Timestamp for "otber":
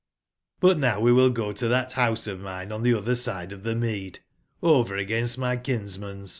3.03-3.15